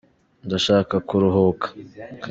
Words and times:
Ndashaka 0.45 0.95
ku 1.07 1.13
ruhuka. 1.21 1.67